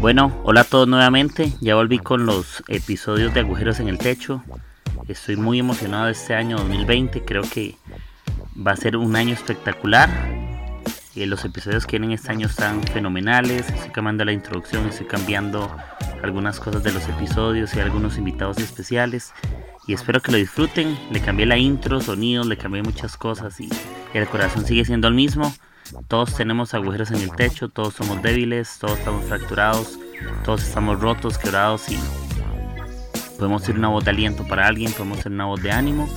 [0.00, 1.52] Bueno, hola a todos nuevamente.
[1.60, 4.42] Ya volví con los episodios de Agujeros en el Techo.
[5.08, 7.24] Estoy muy emocionado de este año 2020.
[7.24, 7.76] Creo que
[8.54, 10.10] va a ser un año espectacular.
[11.16, 13.68] Eh, los episodios que vienen este año están fenomenales.
[13.70, 15.74] Estoy cambiando la introducción, estoy cambiando
[16.22, 19.32] algunas cosas de los episodios y algunos invitados especiales.
[19.86, 20.98] Y espero que lo disfruten.
[21.10, 23.68] Le cambié la intro, sonidos, le cambié muchas cosas y
[24.12, 25.54] el corazón sigue siendo el mismo.
[26.08, 29.98] Todos tenemos agujeros en el techo, todos somos débiles, todos estamos fracturados,
[30.44, 31.98] todos estamos rotos, quebrados y
[33.38, 36.08] podemos ser una voz de aliento para alguien, podemos ser una voz de ánimo.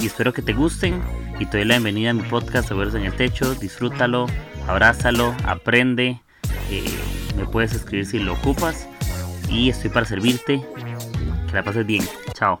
[0.00, 1.02] Y espero que te gusten
[1.38, 3.54] y te doy la bienvenida a mi podcast Agujeros en el Techo.
[3.54, 4.26] Disfrútalo,
[4.68, 6.20] abrázalo, aprende.
[6.70, 6.84] Eh,
[7.36, 8.86] me puedes escribir si lo ocupas
[9.48, 10.60] y estoy para servirte.
[11.48, 12.04] Que la pases bien.
[12.34, 12.60] Chao.